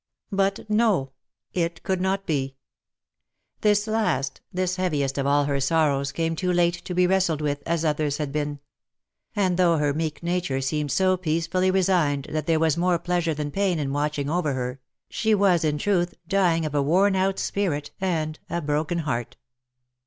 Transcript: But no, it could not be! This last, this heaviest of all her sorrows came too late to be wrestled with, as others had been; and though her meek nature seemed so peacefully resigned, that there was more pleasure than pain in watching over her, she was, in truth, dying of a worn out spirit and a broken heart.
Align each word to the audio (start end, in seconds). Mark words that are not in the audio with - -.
But 0.31 0.67
no, 0.67 1.11
it 1.53 1.83
could 1.83 2.01
not 2.01 2.25
be! 2.25 2.55
This 3.61 3.85
last, 3.85 4.41
this 4.51 4.77
heaviest 4.77 5.19
of 5.19 5.27
all 5.27 5.45
her 5.45 5.59
sorrows 5.59 6.11
came 6.11 6.35
too 6.35 6.51
late 6.51 6.73
to 6.85 6.95
be 6.95 7.05
wrestled 7.05 7.39
with, 7.39 7.61
as 7.67 7.85
others 7.85 8.17
had 8.17 8.31
been; 8.31 8.61
and 9.35 9.57
though 9.57 9.77
her 9.77 9.93
meek 9.93 10.23
nature 10.23 10.59
seemed 10.59 10.91
so 10.91 11.17
peacefully 11.17 11.69
resigned, 11.69 12.25
that 12.31 12.47
there 12.47 12.57
was 12.59 12.77
more 12.77 12.97
pleasure 12.97 13.35
than 13.35 13.51
pain 13.51 13.77
in 13.77 13.93
watching 13.93 14.27
over 14.27 14.53
her, 14.53 14.79
she 15.07 15.35
was, 15.35 15.63
in 15.63 15.77
truth, 15.77 16.15
dying 16.27 16.65
of 16.65 16.73
a 16.73 16.81
worn 16.81 17.15
out 17.15 17.37
spirit 17.37 17.91
and 18.01 18.39
a 18.49 18.59
broken 18.59 18.97
heart. 19.05 19.37